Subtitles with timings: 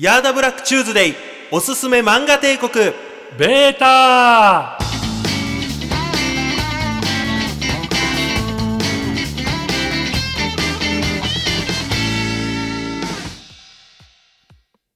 [0.00, 1.14] ヤーダブラックチューズデイ
[1.50, 2.72] おすすめ漫画帝国
[3.36, 4.78] ベータ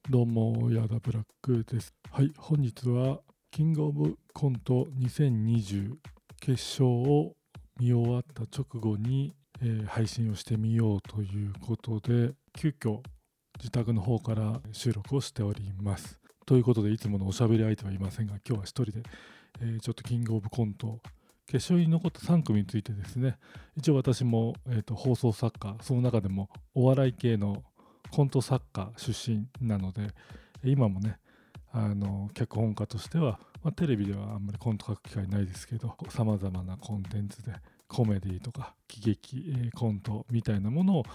[0.09, 1.93] どうも、ヤーダブラックです。
[2.09, 3.19] はい、本日は、
[3.51, 5.95] キングオブコント2020
[6.39, 7.33] 決勝を
[7.77, 13.01] 見終わった直後に、えー配信をしてみようということで、急遽
[13.63, 16.19] 自宅の方から収録をしております。
[16.45, 19.03] ということで、いつものおしゃべり相手はいませんが、今日は一人で、
[19.61, 20.99] えーちょっとキングオブコント、
[21.47, 23.37] 決勝に残った3組についてですね、
[23.77, 27.63] 一応私も、えーと放送作家、その中でもお笑い系の
[28.11, 30.09] コント作家出身なので、
[30.65, 31.19] 今もね、
[31.71, 37.53] あの脚本家としては、まあ、テレビではあんまりコント書く機会ないですけど、さまざまなコンテンツで
[37.87, 41.05] コメディとか喜劇、えコントみたいなものを、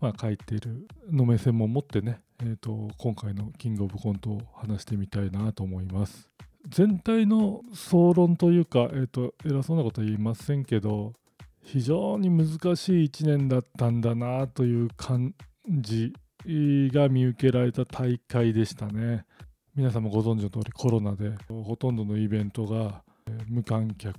[0.00, 6.28] まあ、書いているの目線も持ってね、えーと今回のキングオブコントを話してみたいなと思います。
[6.68, 11.12] 全体の総論というか、えー、と偉そうなことは言いませんけど
[11.62, 15.34] 非常に難しい1年だったんだなという感
[15.66, 16.12] じ
[16.46, 19.24] が見受けられた大会でしたね
[19.74, 24.18] 皆さんもご存知の通りコロナでほとんどのイベントがえー無観客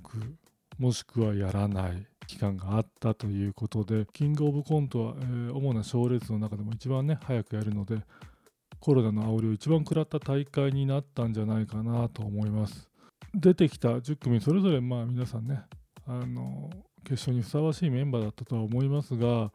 [0.80, 7.98] もしくはやらない期間があったということでキングオブコントは、えー主な賞レースの中でも一番ね早くやるので
[8.78, 12.88] コロナの煽りを一番食らった大会になったんじゃないかなと思います。
[13.34, 15.60] 出てきた10組それぞれまあ皆さんね
[16.06, 16.70] あの
[17.04, 19.52] 決勝にふさわしいメンバーだったとは思いますが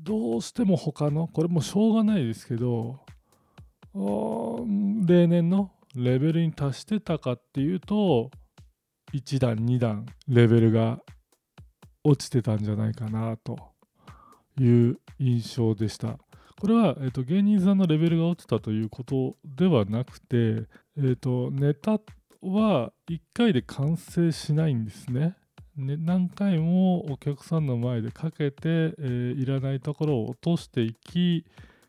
[0.00, 3.00] どうしても他のこれもしょうがないですけど
[5.06, 8.30] 例年のレベルに達してたかっていうと
[9.16, 11.00] 1段2段レベルが
[12.04, 13.56] 落ちてたんじゃないかなと
[14.60, 16.18] いう印象でした。
[16.60, 20.66] これは、えっと芸人さんのレベルが落ちたということではなくて、
[20.98, 22.00] えっとネタ
[22.42, 25.36] は1回で完成しないんですね。
[25.76, 31.44] ね何回もお客さんの前でかけて、えーいらないところを落としていき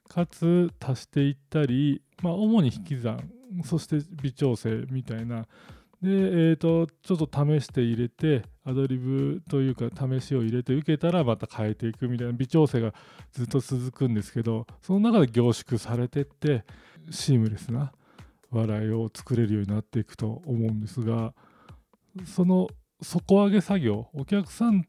[0.08, 3.30] かつ足していったり、まあ、主に引き算
[3.64, 5.46] そして微調整みたいな
[6.02, 12.94] で、えー、とちょっと試して入れてアドリブというか試しを入れて受けたらまた変えていくみたいな微調整が
[13.32, 16.66] ずっと続くんですけどその中で凝縮されてって
[17.10, 17.92] シームレスな
[18.52, 21.34] 笑いを作れるようになっていくと思うんですが
[22.26, 22.68] その
[23.02, 24.86] 底上げ作業お客さん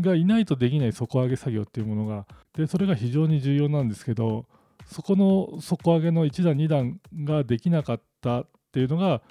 [0.00, 2.26] がいないとできない底上げ作業っていうものが
[2.56, 4.46] でそれが非常に重要なんですけど
[4.86, 9.22] そこの底上げの1段2段ができなかったっていうのが、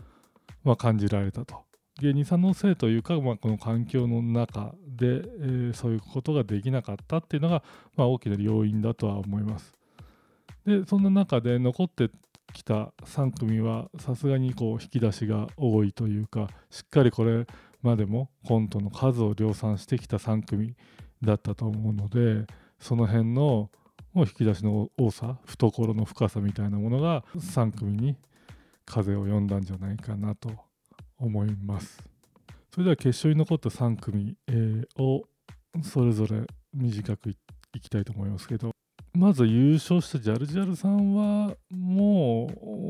[0.67, 1.63] まあ、感じられたと。
[2.01, 7.63] 芸人さんのせいというか、まあ、この環境の中で、えーそういうことができなかったっていうのが、
[7.95, 9.73] まあ、大きな要因だとは思います。
[10.65, 12.09] でそんな中で残って
[12.53, 17.47] きた3組はさすがにこう引き出しが多いというかしっかりこれ
[17.81, 20.75] までもコントの数を量産してきた3組
[21.23, 22.45] だったと思うので
[22.79, 23.69] その辺の
[24.15, 28.17] 引き出しの多さ懐の深さみたいなものが3組に
[28.87, 30.49] 風を読んだんじゃないかなと
[31.19, 32.01] 思います。
[32.71, 34.37] それでは決勝に残った3組、
[34.97, 35.23] を
[35.83, 37.35] それぞれ短くい
[37.81, 38.71] きたいと思いますけど
[39.13, 42.47] まず優勝したジャルジャルさんはも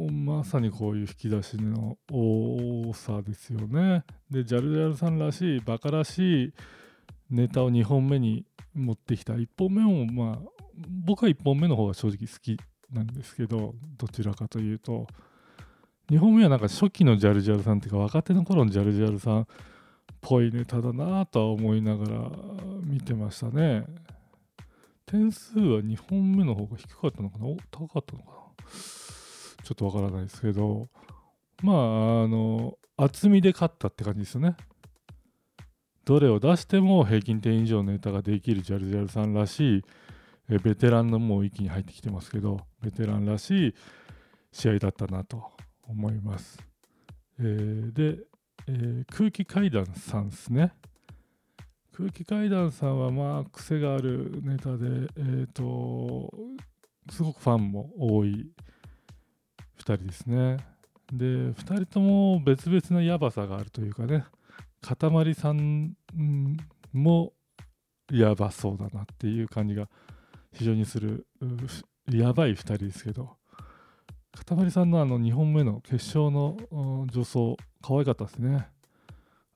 [0.10, 4.04] うまさにこういう引き出しの多さですよね。
[4.30, 6.54] でジャルジャルさんらしいバカらしい
[7.30, 9.34] ネタを2本目に持ってきた。
[9.34, 10.40] 1本目もまあ
[11.06, 12.58] 僕は1本目の方が正直好き
[12.92, 15.08] なんですけどどちらかというと。
[16.10, 19.46] 2本目はなんか初期のジャルジャルさんっていうか若手の頃のジャルジャルさんっ
[20.22, 22.32] ぽいネタだなとは思いながら
[22.84, 23.86] 見てましたね。
[25.06, 27.46] 点数は2本目の方が低かったのかな？
[27.72, 28.38] 高かったのかな？
[29.64, 30.88] ちょっとわからないですけど。
[31.64, 31.80] まああ
[32.28, 34.56] の厚みで勝ったって感じですよね。
[36.06, 39.84] どれを出しても平均点以上のネタができるジャルジャルさんらしい
[40.64, 43.76] ベテランのもう域に入ってきてますけどベテランらしい
[44.54, 45.52] 試合だったなと
[45.88, 46.60] 思います、
[47.40, 48.20] えーで、
[48.68, 50.74] えー空気階段さんですね。
[51.98, 56.32] 空気階段さんはまあ癖があるネタでえっ、と
[57.10, 58.52] すごくファンも多い
[59.80, 60.58] 2人ですね。
[61.12, 64.26] で2人とも別々のヤバさがあるというかね
[64.82, 65.96] かたまりさん
[66.94, 67.34] も
[68.12, 69.88] やばそうだなっていう感じが
[70.54, 71.26] 非常にする
[72.12, 73.38] やばい2人ですけど。
[74.36, 76.58] かたまりさんのあの2本目の決勝の
[77.12, 78.68] 助走可愛かったですね。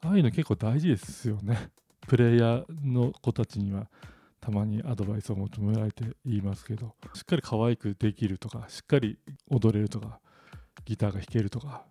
[0.03, 1.69] ああいうの結構大事ですよね。
[2.07, 3.87] プレイヤーの子たちには
[4.39, 9.19] たまにアドバイスを求められて言いますけどしっかり可愛くできるとかしっかり
[9.51, 10.19] 踊れるとか
[10.83, 11.85] ギターが弾けるとか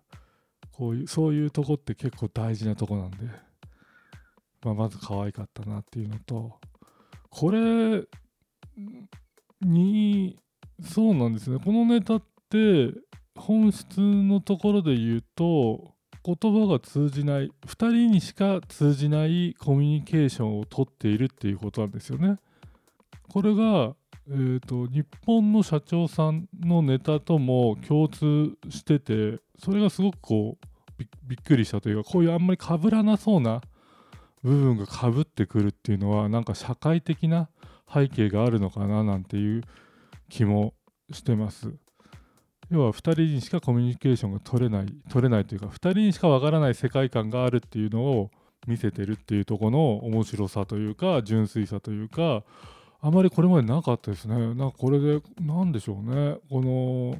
[0.73, 3.17] こういうそういうとこって結構大事なとこなんで、
[4.63, 6.59] まあ、まず可愛かったなっていうのと
[7.29, 8.03] これ
[9.61, 10.37] に
[10.83, 11.59] そうなんですね。
[11.63, 12.99] このネタって
[13.35, 15.93] 本質のところで言うと
[16.23, 22.35] 言葉が通じない2人にしか通じないコミュニケーションをとっているっていうことなんですよね。
[23.29, 23.95] これが、
[24.29, 33.61] えーと、日本の社長さんのネタとも共通しててそれがすごくこうびっくりしたというかこういうあんまりかぶらなそうな
[34.43, 37.49] 部分がかぶってくるっていうのはなんか社会的な
[37.91, 39.63] 背景があるのかななんていう
[40.29, 40.73] 気も
[41.11, 41.73] してます。
[42.71, 48.31] 要は2人にしかコミュニケーションが取れない取れないというか2人にしかわからない世界観があるっていうのを
[48.65, 52.43] 見せてるっていうとこの面白さというか純粋さというか
[53.01, 54.35] あまりこれまでなかったですね。
[54.53, 56.37] なんかこれで何でしょうね。
[56.49, 57.19] この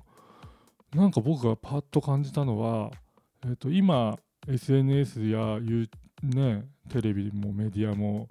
[0.94, 2.92] なんか僕がパッと感じたのは、
[3.44, 4.18] えー、と今
[4.48, 5.60] SNS や、
[6.22, 8.30] ね、テレビもメディアも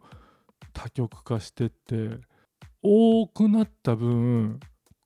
[0.72, 2.18] 多極化してって
[2.82, 4.60] 多くなった分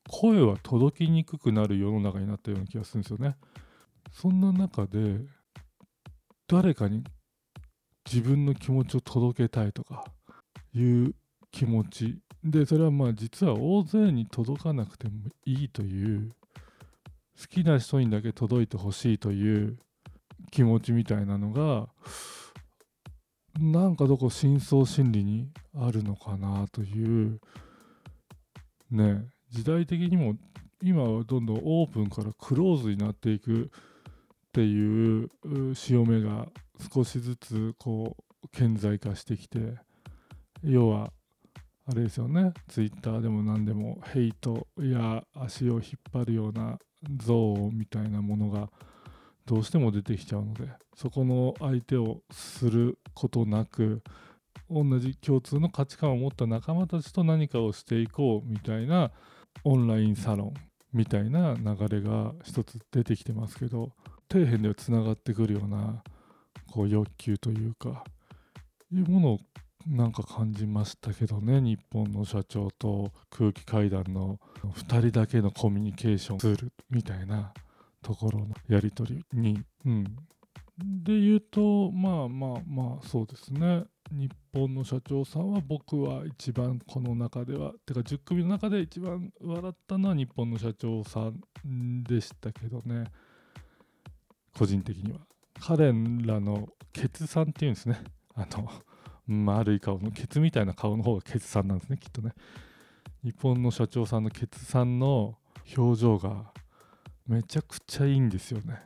[0.08, 3.36] 声は届きにくくなる世の中になったような気がするんですよね。
[4.12, 5.20] そんな中で
[6.46, 7.04] 誰かに
[8.06, 10.04] 自分の気持ちを届けたいとか
[10.74, 11.14] いう
[11.50, 15.12] 気持ちでそれはまあ実は大勢に届かなくても
[15.46, 16.30] いいという
[17.40, 19.78] 好きな人にだけ届いてほしいという
[20.50, 21.88] 気持ちみたいなのが
[23.58, 27.40] なんかどこ深層心理にあるのかなという
[28.90, 29.24] ね
[29.54, 30.34] 時代的にも
[30.82, 33.70] 今はどんどんオープンからクローズになっていく
[34.48, 35.30] っていう
[35.74, 36.48] 潮目が
[36.92, 39.60] 少しずつこう顕在化してきて
[40.64, 41.12] 要は
[41.86, 42.52] あれですよね。
[42.66, 46.78] ツイッターでも何でもヘイトや足を引っ張るような
[47.08, 48.70] 憎悪みたいなものが
[49.46, 54.02] どうしても出てきちゃうのでそこの相手をすることなく
[54.70, 59.12] 同じ共通の価値観を持った仲間たちと何かをしていこうみたいな
[59.62, 60.54] オンラインサロン
[60.92, 63.92] みたいな流れが一つ出てきてますけど
[64.30, 66.02] 底辺ではつながってくるような
[66.70, 68.04] こう欲求というか
[68.92, 69.38] いうものを
[69.86, 77.52] なんか感じましたけどね日本の社長と空気階段の2人だけのコミュニケーションツールみたいな
[78.02, 80.04] ところのやり取りに、うん、
[81.02, 83.84] で言うとまあまあまあそうですね。
[84.16, 91.32] 日本の社長さんは僕は一番この中ではてか10組の中で一番笑ったのは日本の社長さ
[91.66, 93.06] んでしたけどね。
[94.56, 95.18] 個人的には。
[95.60, 95.92] 彼ら
[96.38, 98.00] のケツさんっていうんですね。
[98.36, 98.70] あの
[99.26, 102.34] 丸い顔のケツみたいな顔の方がケツさんなんですねきっとね。
[103.24, 105.38] 日本の社長さんのケツさんの
[105.76, 106.52] 表情が
[107.26, 108.80] めちゃくちゃいいんですよね。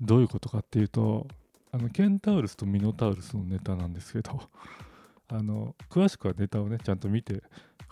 [0.00, 1.26] どういうことかっていうと
[1.72, 4.40] あのケンタウルスとミノタウルスのネタなんですけど
[5.28, 7.42] あの詳しくはネタをねちゃんと見て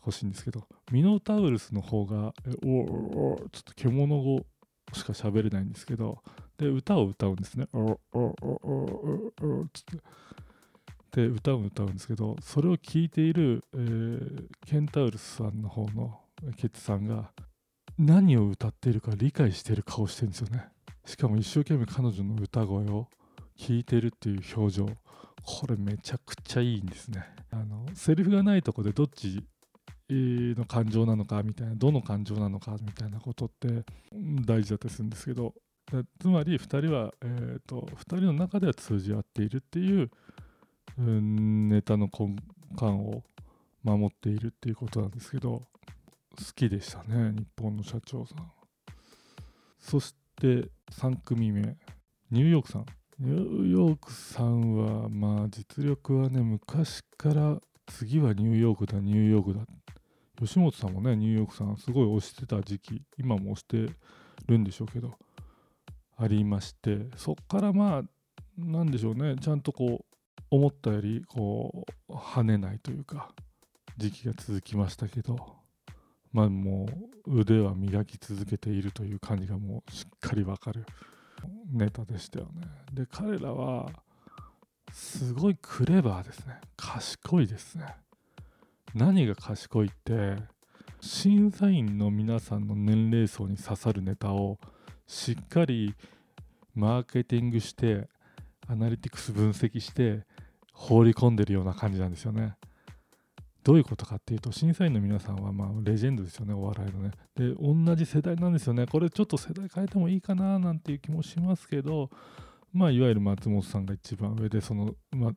[0.00, 2.32] ほしいんですけどミノタウルスの方が
[2.64, 4.46] おおちょっと獣語
[4.93, 6.23] しか喋れないんですけど
[6.56, 7.69] で歌を歌うんですね。
[7.73, 9.99] おおおおおつって。
[11.12, 16.20] で歌を歌うんですけどそれを聞いている、えー、ケンタウルスさんの方の
[16.58, 17.32] ケツさんが
[17.99, 20.69] 何を歌っているか理解している顔してるんですよね。
[21.06, 23.09] しかも一生懸命彼女の歌声を
[23.59, 24.87] 聞いてるっていう表情。
[25.43, 27.25] これめちゃくちゃいいんですね。
[27.51, 29.45] あのセリフがないとこでどっち
[30.11, 33.85] の感情なのかみたいなどの感情なのかみたいなことって
[34.45, 35.55] 大事だったりするんですけど。
[36.19, 40.11] つまり2人は、えーと、2人の中では通じ合っているっていう、
[40.99, 42.35] うん、ネタの根
[42.73, 43.23] 幹を
[43.85, 45.63] 守っているっていうことなんですけど。
[46.37, 48.53] 好きでしたね日本の社長さん。
[49.79, 51.77] そして3組目。
[52.31, 52.87] ニューヨークさん。
[53.18, 59.64] ニューヨークさんはまあ実力はね昔から次はニューヨークだニューヨークだ。
[60.38, 63.94] 吉本さんもねニューヨークさんすごい推してた時期今も推して
[64.46, 65.14] るんでしょうけど
[66.18, 68.02] ありましてそっからまあ
[68.58, 70.16] なんでしょうねちゃんとこう
[70.50, 73.30] 思ったよりこう跳ねないというか
[73.96, 75.38] 時期が続きましたけど
[76.32, 76.87] まあも
[77.26, 80.85] う腕は磨き続けているという感じがもうしっかりわかる。
[81.73, 82.66] ネタでしたよね。
[82.93, 83.88] で彼らは
[84.93, 87.85] すごいクレバーですね賢いですね。
[88.95, 90.37] 何が賢いって
[91.00, 94.59] 審査員の皆さんの年齢層に刺さるネタを
[95.07, 95.95] しっかり
[96.75, 98.09] マーケティングして
[98.66, 100.25] アナリティクス分析して
[100.73, 102.57] 放り込んでるような感じなんですよね。
[103.66, 107.11] どういうことかっていうと審査員の皆さんはまあレジェンドですよねお笑いのね。
[107.35, 108.87] で同じ世代なんですよね。
[108.87, 112.08] これちょっと世代変えてもいいかななんていう気もしますけど
[112.73, 115.32] まあいわゆる松本さんが一番上でその、ま、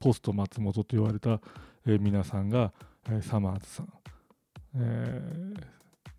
[0.00, 1.42] ポスト松本と言われた、
[1.86, 2.72] えー、皆さんが、
[3.06, 3.88] えー、サマーズさん、
[4.76, 5.22] え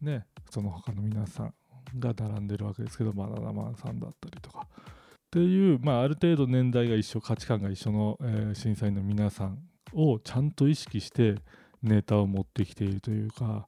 [0.03, 1.53] ー、ねその他の皆さん
[1.97, 4.67] が並んでるわけですけどバナナマンさんだったりとか。
[4.69, 9.57] っていう、まあ、ある程度年代が一緒価値観が一緒の、えー、審査員の皆さん
[9.95, 11.35] をちゃんと意識して
[11.81, 13.67] ネタを持ってきているというか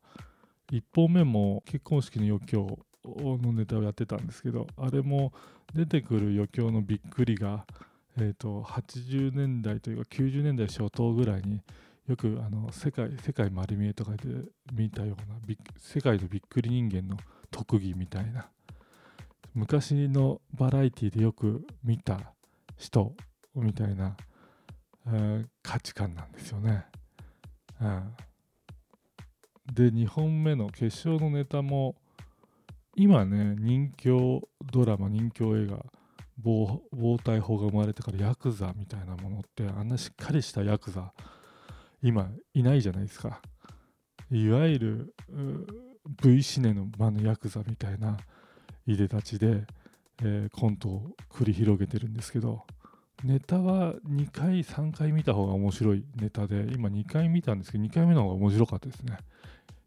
[0.71, 5.31] 1本目も結婚式の余興のネタをやってたんですけどあれも
[5.73, 7.65] 出てくる余興のびっくりが、
[8.17, 11.61] えーと、80年代というか90年代初頭ぐらいに
[12.07, 14.23] よくあの世界世界丸見えとかで
[14.73, 17.17] 見たような世界のびっくり人間の
[17.51, 18.49] 特技みたいな
[19.53, 22.33] 昔のバラエティでよく見た
[22.77, 23.13] 人
[23.55, 24.15] みたいな
[25.63, 26.85] 価値観なんですよね。
[27.81, 28.15] うん、
[29.73, 31.95] で2本目の決勝のネタも
[32.95, 35.85] 今ね人気ドラマ人気映画
[36.39, 36.81] 防
[37.23, 41.13] 体法が生まれてからヤクザみたいなものってあんなしっかりしたヤクザ
[42.01, 43.41] 今いないじゃないですか
[44.31, 45.15] いわゆる
[46.21, 48.17] V シネの場のヤクザみたいな
[48.85, 49.65] いでたちで、
[50.23, 52.65] えー、コントを繰り広げてるんですけど
[53.23, 59.17] ネタは2回3回見た方が面白いネタで今2回見たんですけど2回目の方が面白かったですね。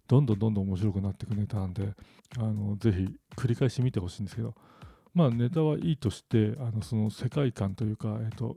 [0.08, 1.94] どんどんどんどん面白くなっていくネタなんで
[2.38, 4.54] あのぜひ繰り返し見てほしいんですけど。
[5.14, 8.56] まあネタはいいとしてあのその世界観というか、えっと、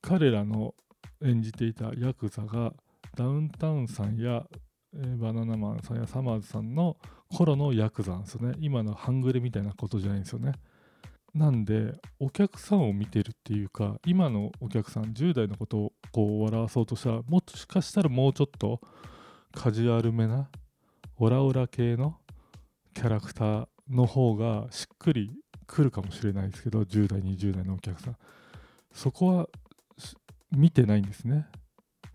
[0.00, 0.74] 彼らの
[1.22, 2.72] 演じていたヤクザが
[3.16, 4.44] ダウンタウンさんや、
[4.94, 6.96] えー、バナナマンさんやサマーズさんの
[7.30, 8.54] 頃のヤクザなんですよね。
[8.60, 10.52] 今の半グレみたいなことじゃないんですよね。
[11.34, 18.80] なんでお客さんを見てるっていうか今のお客さん10代のことをこう笑わそうとしたらもしかしたらもうちょっと
[19.54, 20.50] カジュアルめな
[21.16, 22.16] オラオラ系の
[22.94, 25.30] キャラクターの方がしっくり
[25.66, 28.16] くるかもしれないですけど10代20代のお客さん。
[28.92, 29.48] そこは
[30.50, 31.46] 見てないんですね。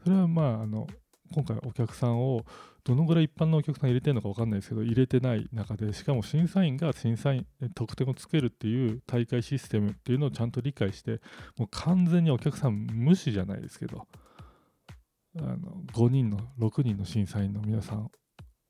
[0.04, 0.88] それはまああの
[1.34, 2.46] 今回お客さんを
[2.88, 11.20] どのぐらい一般のお客さん入れてるのか分かんないですけど入れてない中でしかも審査員が審査員得点をつけるっていう大会システムっていうのをちゃんと理解して
[11.58, 14.08] もう完全にお客さん無視じゃないですけど
[15.40, 18.10] あの5人の6人の審査員の皆さん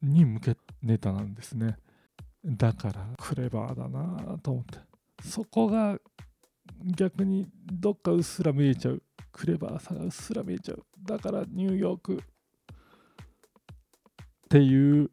[0.01, 1.77] に向けネタなんですね。
[2.45, 4.79] だからクレバーだなと思って。
[5.23, 5.97] そこが
[6.83, 9.01] 逆にどっかうっすら見えちゃう。
[9.31, 10.83] クレバーさがうっすら見えちゃう。
[11.03, 12.21] だからニューヨーク
[14.47, 15.11] っていう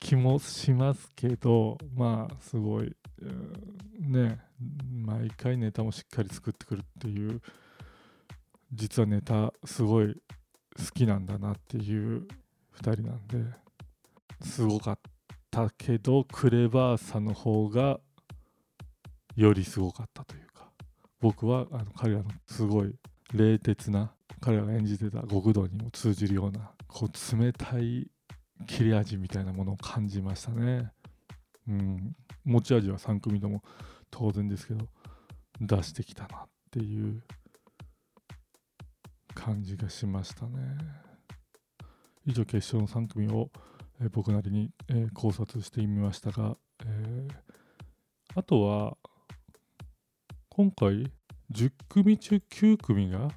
[0.00, 2.92] 気もしますけどまあすごい、
[4.00, 4.38] ね
[5.04, 7.40] 毎回ネタもしっかり作ってくるっていう
[8.72, 10.16] 実はネタすごい
[10.76, 12.26] 好きなんだなっていう
[12.80, 13.38] 2人なんで
[14.42, 14.98] すごかっ
[15.50, 18.00] たけどクレバーさの方が
[19.36, 20.68] よりすごかったというか
[21.20, 22.94] 僕はあの彼らのすごい
[23.32, 28.08] 冷徹な彼らが演じてた極道にも通じるようなこう冷たい
[28.66, 30.90] 切れ味みたいなものを感じましたね。
[31.68, 33.62] うん、持ち味は3組とも
[34.10, 34.86] 当然ですけど
[35.60, 37.22] 出してきたなっていう
[39.34, 40.58] 感じがしましたね。
[42.26, 43.50] 以上決勝の3組を、
[44.00, 47.34] えー、僕なりに、えー、考察してみましたが、えー、
[48.34, 48.96] あとは
[50.50, 51.10] 今回
[51.52, 53.28] 10組中9組が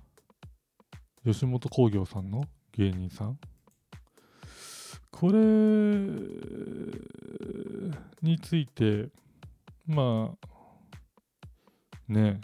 [1.24, 3.40] 吉本興業さんの芸人さん
[5.22, 5.38] これ
[8.24, 9.10] について
[9.86, 10.48] まあ
[12.08, 12.42] ね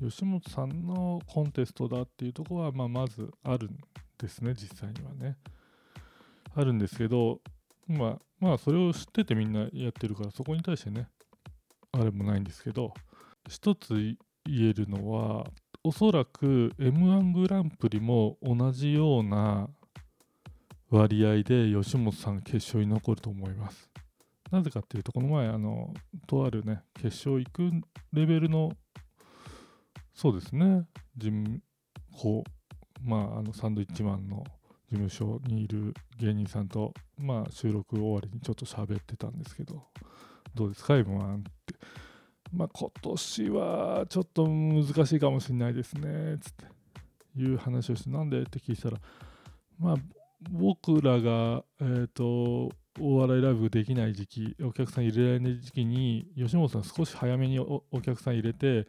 [0.00, 3.76] 吉本さんのコンテストだっていうとこは、まあ、まずあるん
[4.16, 5.36] ですね実際にはね。
[6.54, 7.40] あるんですけど
[7.88, 11.08] まあまあそれを知っててみんなやってるからそこに対してね
[11.92, 12.94] あれもないんですけど
[13.50, 13.92] 一つ
[14.46, 15.44] 言えるのは
[15.82, 19.68] おそらく m 1グランプリも同じような
[20.90, 23.90] 割合で吉本さん決勝に残ると思います。
[24.50, 25.92] なぜかっていうと、この前、あの、
[26.26, 27.70] とあるね、決勝行く
[28.12, 28.72] レベルの、
[30.14, 30.86] そうですね、
[31.16, 31.60] 事務
[32.12, 32.44] 方、
[33.02, 34.44] まあ、あの、サンドイッチマンの
[34.90, 39.82] 事務所にいる芸人さんと、まあ、収録終わりにちょっと喋ってたんですけど、
[40.54, 41.74] どうですか、M1 って。
[42.52, 46.66] まあ、今年はちょっと難しいかもしれないですね、つって、
[47.36, 48.42] いう話をして、なんで？
[48.42, 48.98] って聞いたら、
[49.78, 49.96] まあ、
[50.40, 58.86] 僕らが、えーと、お笑いライブできない時期お客さん入れられない時期に吉本さん少し早めにお客さん入れて、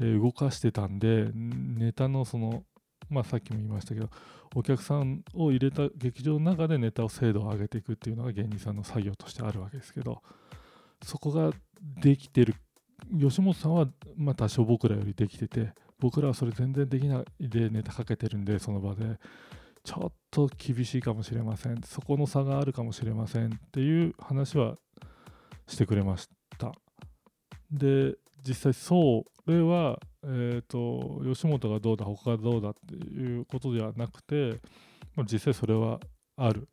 [0.00, 2.64] えー、動かしてたんでネタのその
[3.10, 4.08] まあ、さっきも言いましたけど
[4.54, 10.22] お客さんを入れた劇場の中でネタを精度を上げていくっていうのが芸人さんの作業としてあるわけですけど
[11.02, 11.50] そこが
[12.00, 12.54] できてる。
[13.18, 19.18] 吉本さんはまあ多少僕らよりできてて僕らはそれ全然できないでネタかけてるんでその場で。
[19.84, 21.80] ちょっと厳しいかもしれません。
[21.82, 24.76] そこの差があるかもしれませんっていう話は
[25.66, 26.72] してくれました。
[27.70, 34.60] で実際それは、えーと、吉本がどうだ他がどうだっていうことではなくて
[35.30, 36.00] 実際それは
[36.36, 36.68] ある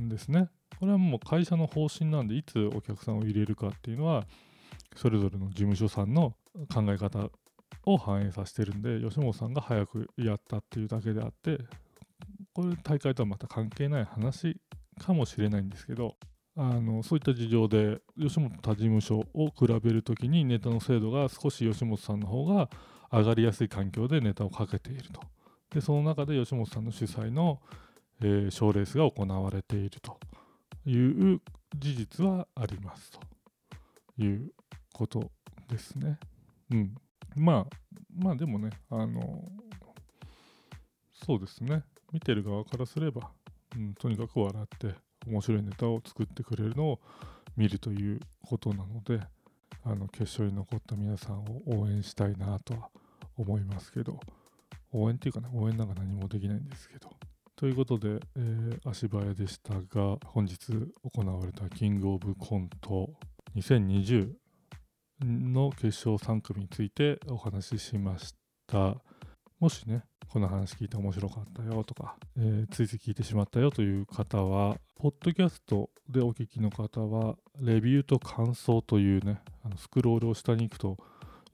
[0.00, 0.48] んですね。
[0.78, 4.26] これはもう会社の方針なんでいつお客さんを入れるかっていうのは
[4.96, 6.34] それぞれの事務所さんの
[6.72, 7.28] 考え方
[7.84, 11.58] を反映させてるんで吉本さんが早くやったっていうだけであって
[12.52, 14.60] これ大会とはまた関係ない話
[14.98, 16.16] かもしれないんですけど
[16.56, 22.68] あのそういった事情で吉本他事務所を比べるときにネタの精度が少し吉本さんの方が
[23.12, 25.20] 上がりやすい環境でネタをかけていると
[25.70, 27.60] でその中で吉本さんの主催の
[28.20, 30.18] 賞、えー、レースが行われていると
[30.84, 31.40] いう
[31.76, 33.20] 事実はありますと
[34.22, 34.52] いう
[34.92, 35.30] こと
[35.68, 36.18] ですね。
[36.72, 36.94] うん。
[37.36, 37.66] まあ、
[38.14, 39.44] まあでもね、あの、
[41.12, 41.84] そうですね。
[42.12, 43.30] 見てる側からすれば、
[43.76, 44.94] うん、とにかく笑って
[45.26, 47.00] 面白いネタを作ってくれるのを
[47.56, 49.20] 見るということなので、
[49.84, 52.90] あの決勝に残った皆さんを応援したいなとは
[53.36, 54.20] 思いますけど、
[54.92, 57.10] 応援っていうかね、応援なんか何もできないんですけど。
[57.56, 60.56] ということで、えー、足早でしたが、本日
[61.02, 63.10] 行われたキングオブコント
[63.54, 64.32] 2020
[65.22, 68.34] の決勝3組についてお話ししまし
[68.66, 68.96] た。
[69.60, 80.96] もしね、この話聞いて面白かったよとか、えー、ついつい聞いてしまったよという方は、ポッドキャストでお聞きの方は、レビューと感想というね、あのスクロールを下に行くと、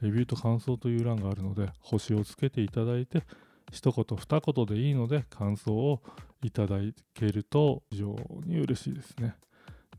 [0.00, 3.24] レビューと感想という欄があるので、星をつけていただいて、
[3.72, 6.00] 一言二言でいいので感想を
[6.44, 6.76] いただ
[7.12, 9.34] けると非常に嬉しいですね。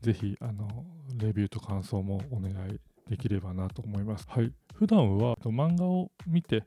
[0.00, 4.24] ぜひ、あの、レビューと感想もお願いできればなと思います。
[4.30, 4.50] はい。
[4.72, 6.64] 普段は漫画を見て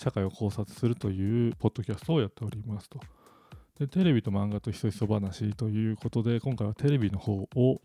[0.00, 2.98] 社会を考察するというポッドキャストをやっておりますと。
[3.78, 7.82] でテレビと漫画とひそひそ話ということで、今回はテレビの方を、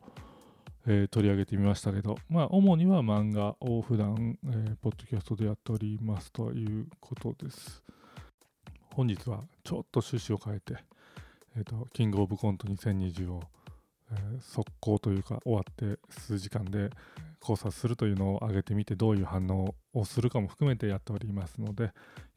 [0.88, 7.84] えー、取り上げてみましたけど、まあ、主には漫画を普段、えー、ポッドキャストでやっておりますということです。
[8.94, 10.78] 本日はちょっと趣旨を変えて、
[11.58, 13.44] えーと、キングオブコント2020を
[14.12, 16.90] えー、速攻というか終わって数時間で
[17.46, 21.92] 考察するというのを上げてみてどういう反応をするかも含めてやっておりますので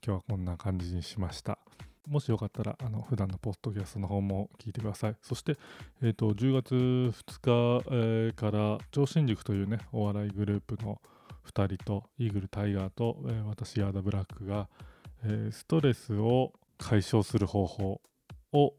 [0.04, 1.58] 今日はこんな感じにしました。
[2.06, 5.16] もしよかったらあの普段のポッドキャストの方も聞いてください。
[5.22, 5.56] そして、
[6.02, 11.00] えーと、10月2日、えー、から超新塾というねお笑いグループの
[11.46, 14.68] 2人とイーグルタイガーと、えー、私ヤーダブラックが、
[15.24, 18.00] えー、ストレスを解消する方法
[18.52, 18.74] を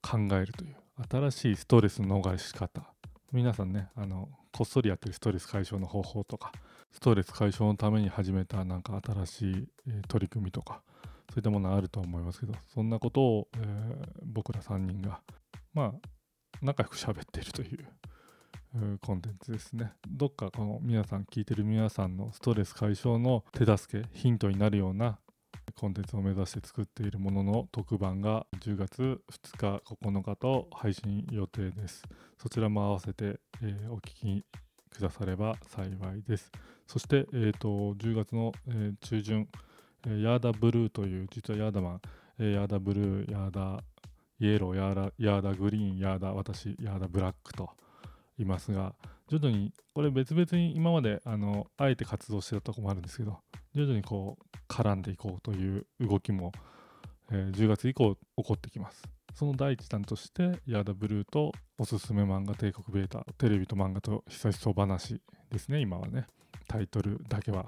[0.00, 0.76] 考えるという
[1.08, 2.91] 新しいストレスの逃し方
[3.32, 6.52] 皆さんねあのこっそりやってるストレス解消の方法とか
[6.92, 10.82] ストレス解消のために始めたなんか新しい、え、取り組みとか
[11.30, 15.20] そういったものあると思いますけどそんなことを、えー、僕ら3人が
[15.72, 16.08] まあ
[16.60, 19.92] 仲良く喋っているというコンテンツですね。
[20.08, 25.18] どっかこの皆さん聞いてる皆さんのストレス解消の手助けヒントになるような
[25.76, 32.02] コンテンツを目指して作っているものの特番が10月2日9日と配信予定です。
[32.40, 34.44] そちらも合わせて、えー、お聞き
[34.90, 36.50] くだされば幸いです。
[36.86, 39.48] そして、えーと、10月の、えー、中旬、
[40.06, 42.00] えー、ヤーダブルーという実はヤーダマン、
[42.38, 43.82] えー、ヤーダブルーヤーダ
[44.40, 47.70] イエローヤーダヤーダグリーンヤーダ私ヤーダブラックと
[48.38, 48.94] いますが
[49.32, 53.38] 徐々にこれ別々に今まであのあえて活動してたとこもあるんですけど
[53.74, 56.52] 徐々にこう絡んでいこうという動きも、
[57.30, 59.02] えー、10月以降起こってきます。
[59.34, 65.18] その第一弾としてヤーダブルーとおすすめ漫画帝国ベータテレビと漫画と久しそう話
[65.50, 66.26] ですね今はね。
[66.68, 67.64] タイトルだけは。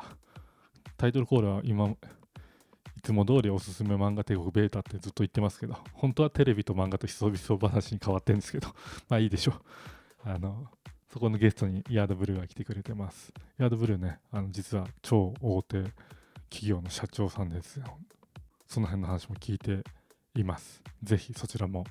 [0.99, 1.97] タイトルコールは今い
[3.03, 8.69] つも通りおすすめ漫画帝国ベータってずっと言ってますけど本当はテレビと漫画と久々話に変わってるんですけど
[9.09, 9.55] まあいいでしょう。
[10.27, 10.67] あの
[11.15, 13.33] そこのゲストにヤードブルーが来てくれてます。
[13.57, 15.85] ヤードブルーね、あの実は超大手
[16.51, 17.85] 企業の社長さんですよ。
[18.67, 19.85] その辺の話も聞いて
[20.35, 20.83] います。
[21.05, 21.85] ぜひそちらも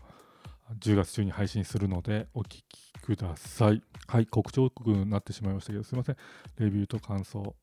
[0.77, 3.81] 10月中に配信するのでお聞きください。
[4.07, 6.17] はい、告知報告になってしまいましたけど、すいません。
[6.59, 7.55] レビューと感想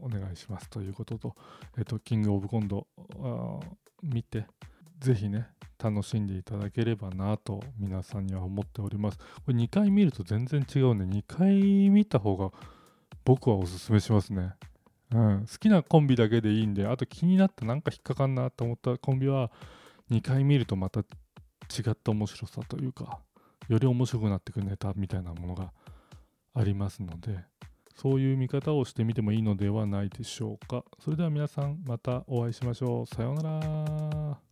[0.00, 1.36] お願いしますということと、
[1.78, 2.88] えっと、キングオブコンド
[4.02, 4.44] 見て、
[5.00, 5.48] ぜひね、
[5.82, 9.18] 楽しんでいただければなと皆さんには思っております。
[9.18, 12.50] これ2回見ると全然違うんで、2回見た方が
[13.24, 14.52] 僕はおすすめしますね。
[15.12, 19.50] うん、好きなコンビだけでいいんであと気になったなんか引っかかんなと思ったコンビは
[20.10, 21.04] 2回見るとまた違
[21.90, 23.18] った面白さというか
[23.68, 25.72] より面白くなってくるネタみたいなものが
[26.54, 27.40] ありますので
[27.96, 30.84] そういう見方をしてみてもいいのではないでしょうか。
[31.00, 33.06] それでは皆さんまたお会いしましょう。
[33.06, 34.49] さようなら。